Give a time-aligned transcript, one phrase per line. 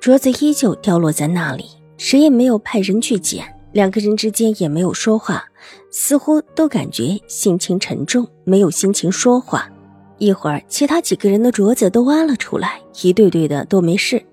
[0.00, 1.66] 镯子依旧掉落在那里，
[1.98, 3.44] 谁也没有派人去捡。
[3.72, 5.44] 两个人之间也没有说话，
[5.90, 9.70] 似乎都感觉心情沉重，没有心情说话。
[10.16, 14.24] 一会儿，其他几个人的镯子都挖了出来，一对对的都没事。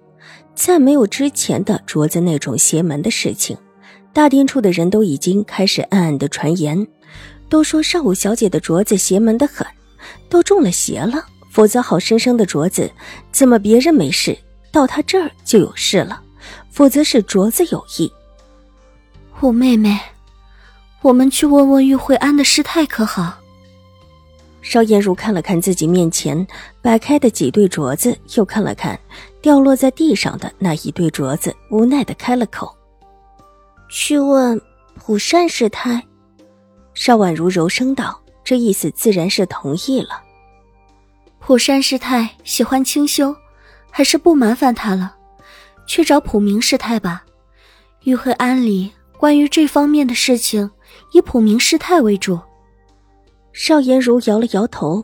[0.56, 3.58] 再没有之前的镯子那种邪门的事情。
[4.14, 6.88] 大殿处的人都已经开始暗暗的传言，
[7.50, 9.68] 都说少武小姐的镯子邪门的很，
[10.30, 11.26] 都中了邪了。
[11.52, 12.90] 否则，好生生的镯子，
[13.34, 14.38] 怎么别人没事？
[14.72, 16.22] 到他这儿就有事了，
[16.70, 18.12] 否则是镯子有意。
[19.42, 20.00] 五妹妹，
[21.02, 23.38] 我们去问问玉慧安的师太可好？
[24.62, 26.46] 邵颜如看了看自己面前
[26.82, 29.00] 摆开的几对镯子，又看了看
[29.42, 32.76] 掉落在地上的那一对镯子，无奈的开了口
[33.90, 34.60] ：“去问
[34.96, 36.04] 普善师太。”
[36.94, 40.22] 邵婉如柔声道：“这意思自然是同意了。”
[41.40, 43.34] 普善师太喜欢清修。
[43.98, 45.16] 还是不麻烦他了，
[45.88, 47.26] 去找普明师太吧。
[48.04, 50.70] 玉慧庵里关于这方面的事情，
[51.14, 52.40] 以普明师太为主。
[53.54, 55.04] 邵颜如摇了摇头，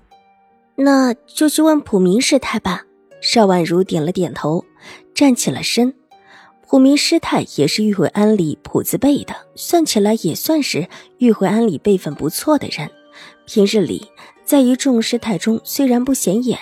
[0.75, 2.83] 那就去问普明师太吧。
[3.19, 4.63] 邵婉如点了点头，
[5.15, 5.91] 站起了身。
[6.67, 12.87] 普明师太也是玉慧庵里普字辈的，算起来也算是玉慧庵里辈分不错的人。
[13.47, 14.07] 平日里
[14.45, 16.59] 在一众师太中，虽然不显眼，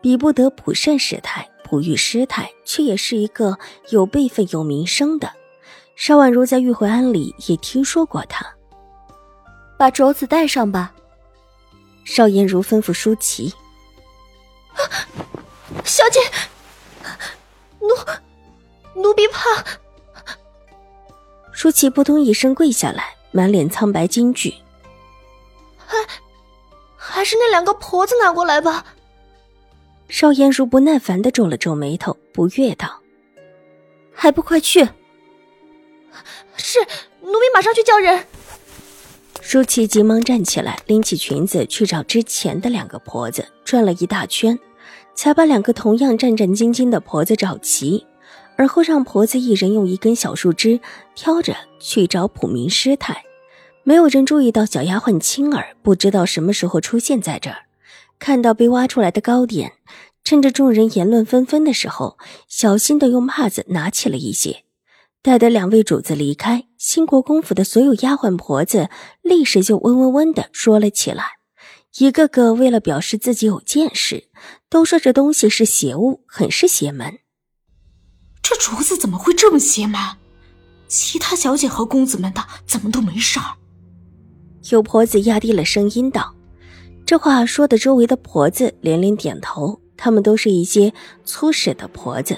[0.00, 1.44] 比不得普善师太。
[1.68, 3.58] 普玉师太却也是一个
[3.90, 5.32] 有辈分、有名声的。
[5.96, 8.46] 邵婉如在玉回庵里也听说过他。
[9.76, 10.94] 把镯子戴上吧。
[12.04, 13.52] 邵颜如吩咐舒淇
[15.84, 16.20] ：“小姐，
[17.80, 19.42] 奴奴婢怕。”
[21.50, 24.54] 舒淇扑通一声跪下来，满脸苍白惊惧
[25.76, 25.98] ：“还
[26.96, 28.86] 还是那两个婆子拿过来吧。”
[30.08, 33.00] 邵颜如不耐烦的皱了皱眉头，不悦道
[34.14, 34.86] ：“还不快去
[36.56, 36.78] ！”“是，
[37.20, 38.24] 奴婢马上去叫人。”
[39.42, 44.58] 舒淇急忙站起来，拎起裙子去找之前的两个婆子，转了一大圈，
[45.14, 48.06] 才把两个同样战战兢兢的婆子找齐，
[48.56, 50.80] 而后让婆子一人用一根小树枝
[51.14, 53.22] 挑着去找普明师太。
[53.84, 57.65] 没有人注意到小丫鬟青儿不知道什么时候出现在这儿。
[58.18, 59.74] 看到被挖出来的糕点，
[60.24, 62.18] 趁着众人言论纷纷的时候，
[62.48, 64.64] 小心的用帕子拿起了一些。
[65.22, 68.88] 待得两位主子离开，兴国公府的所有丫鬟婆子
[69.22, 71.24] 立时就嗡嗡嗡的说了起来，
[71.98, 74.28] 一个个为了表示自己有见识，
[74.70, 77.18] 都说这东西是邪物，很是邪门。
[78.40, 80.00] 这镯子怎么会这么邪门？
[80.86, 83.56] 其他小姐和公子们的怎么都没事儿？
[84.70, 86.35] 有婆子压低了声音道。
[87.06, 89.80] 这话说的，周围的婆子连连点头。
[89.96, 90.92] 她们都是一些
[91.24, 92.36] 粗使的婆子，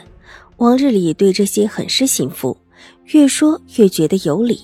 [0.58, 2.56] 往日里对这些很是信服，
[3.06, 4.62] 越说越觉得有理，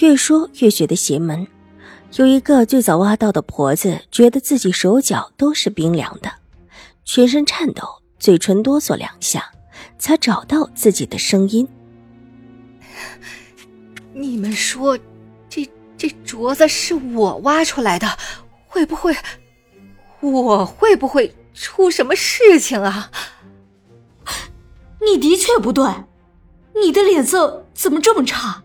[0.00, 1.46] 越说越觉得邪门。
[2.16, 6.30] 有一个最早挖到的婆子，觉得自己手脚都是冰凉的，
[7.04, 7.86] 全身颤抖，
[8.18, 9.52] 嘴唇哆嗦两下，
[9.98, 11.66] 才找到自己的声音
[14.12, 14.98] ：“你们说，
[15.48, 15.64] 这
[15.96, 18.08] 这镯子是我挖出来的？”
[18.68, 19.16] 会不会，
[20.20, 23.10] 我会不会出什么事情啊？
[25.00, 25.90] 你的确不对，
[26.74, 28.62] 你的脸色怎么这么差？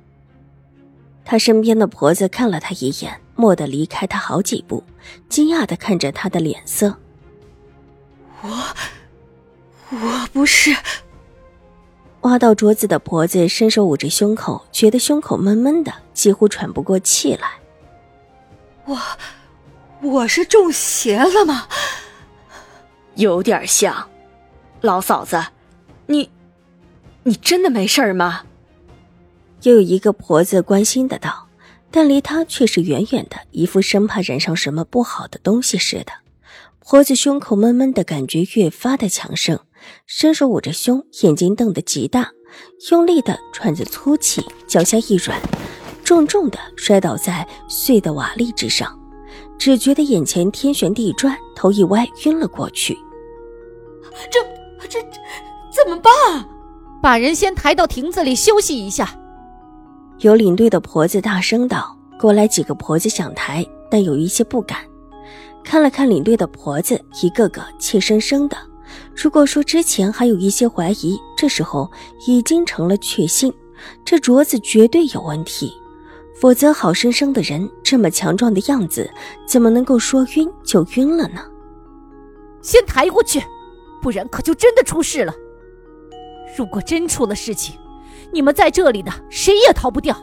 [1.24, 4.84] 他身边的婆子看了他一眼，蓦地离开他好几步，
[5.30, 6.98] 惊讶的看着他的脸色。
[8.42, 8.50] 我，
[9.90, 10.76] 我不是。
[12.22, 17.48] 挖到镯子的婆子伸手捂着胸口，觉得胸口闷闷的，几乎喘不过气来。
[18.86, 19.00] 我。
[20.04, 21.68] 我是中邪了吗？
[23.16, 24.10] 有点像，
[24.82, 25.42] 老嫂子，
[26.08, 26.30] 你，
[27.24, 28.44] 你真的没事吗？
[29.62, 31.48] 又有一个婆子关心的道，
[31.90, 36.12] 但离她却是远远的，一副生怕染上什么不好的东西似的。
[36.82, 39.58] 婆子胸口闷闷的感觉越发的强盛，
[40.06, 42.32] 伸手捂着胸，眼睛瞪得极大，
[42.92, 45.40] 用力的喘着粗气，脚下一软，
[46.04, 49.00] 重重的摔倒在碎的瓦砾之上。
[49.64, 53.00] 只觉得眼前天旋地转，头一歪，晕了过去。
[54.30, 54.42] 这、
[54.90, 55.00] 这、
[55.72, 56.46] 怎么办？
[57.02, 59.18] 把人先抬到亭子里休息一下。
[60.20, 64.80] 有领队的婆子大声道：“过来几个婆子想抬，但有一些不敢。
[65.64, 68.58] 看了看领队的婆子，一个个怯生生的。
[69.16, 71.90] 如果说之前还有一些怀疑，这时候
[72.28, 73.50] 已经成了确信，
[74.04, 75.74] 这镯子绝对有问题。
[76.40, 79.10] 否则，好生生的人这么强壮的样子，
[79.48, 81.42] 怎么能够说晕就晕了呢？
[82.62, 83.42] 先抬过去，
[84.02, 85.34] 不然可就真的出事了。
[86.58, 87.76] 如果真出了事情，
[88.32, 90.16] 你们在这里的谁也逃不掉。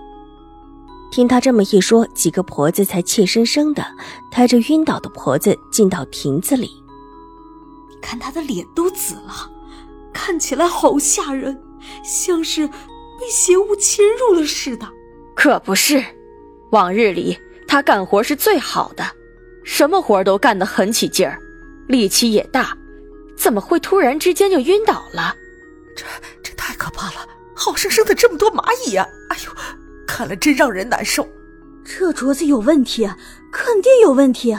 [1.12, 3.84] 听他这么一说，几个婆子才怯生生的
[4.30, 6.70] 抬着晕倒的婆子进到亭子里。
[7.88, 9.50] 你看他的脸都紫了，
[10.12, 11.60] 看起来好吓人，
[12.04, 14.86] 像是被邪物侵入了似的。
[15.42, 16.04] 可不是，
[16.70, 17.34] 往日里
[17.66, 19.02] 他干活是最好的，
[19.64, 21.40] 什么活都干得很起劲儿，
[21.88, 22.76] 力气也大，
[23.38, 25.34] 怎么会突然之间就晕倒了？
[25.96, 26.04] 这
[26.42, 27.26] 这太可怕了！
[27.56, 29.08] 好生生的这么多蚂蚁呀！
[29.30, 29.50] 哎呦，
[30.06, 31.26] 看了真让人难受。
[31.86, 33.08] 这镯子有问题，
[33.50, 34.54] 肯定有问题。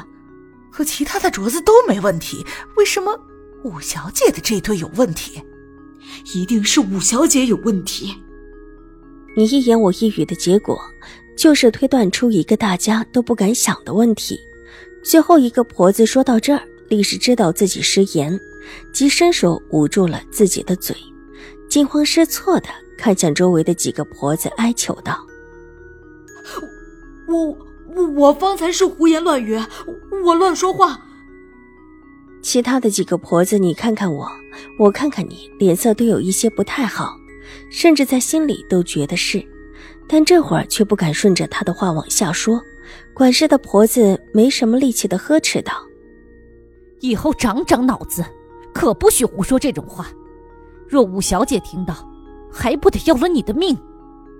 [0.72, 2.44] 和其他的镯子都没问题，
[2.76, 3.16] 为什么
[3.64, 5.44] 五小姐的这对有问题？
[6.34, 8.24] 一定是五小姐有问题。
[9.36, 10.80] 你一言我一语的结果，
[11.38, 14.40] 就是推断出一个大家都不敢想的问题。
[15.04, 18.40] 最后一个婆子说到这儿，立时知道自己失言，
[18.94, 20.96] 即伸手捂住了自己的嘴，
[21.70, 22.68] 惊慌失措的
[22.98, 25.26] 看向周围的几个婆子，哀求道
[27.28, 27.58] ：“我
[27.96, 29.58] 我我方才是胡言乱语，
[30.26, 31.00] 我乱说话。”
[32.44, 34.30] 其他的几个婆子，你看看我，
[34.78, 37.16] 我看看你，脸色都有一些不太好。
[37.72, 39.44] 甚至在心里都觉得是，
[40.08, 42.62] 但这会儿却不敢顺着他的话往下说。
[43.14, 45.72] 管事的婆子没什么力气的呵斥道
[47.00, 48.24] ：“以后长长脑子，
[48.74, 50.08] 可不许胡说这种话。
[50.88, 51.96] 若五小姐听到，
[52.52, 53.78] 还不得要了你的命？”“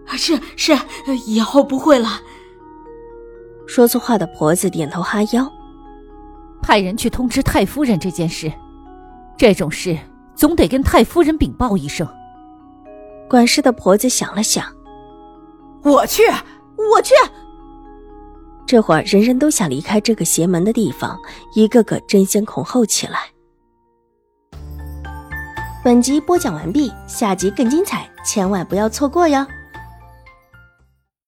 [0.08, 0.78] 是是，
[1.26, 2.22] 以后不会了。”
[3.66, 5.50] 说错话的婆子点头哈腰，
[6.62, 8.52] 派人去通知太夫人这件事。
[9.38, 9.98] 这种事
[10.36, 12.06] 总得跟太夫人禀报一声。
[13.32, 14.66] 管事的婆子想了想，
[15.84, 16.24] 我去，
[16.76, 17.14] 我去。
[18.68, 21.18] 这会儿人人都想离开这个邪门的地方，
[21.56, 23.22] 一个个争先恐后起来。
[25.82, 29.48] 本集播讲完毕，下集更精彩，千万不要错过哟。